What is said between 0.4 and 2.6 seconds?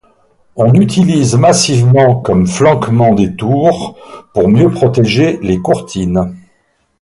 On utilise massivement comme